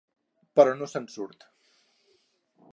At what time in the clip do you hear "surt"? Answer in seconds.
1.17-1.47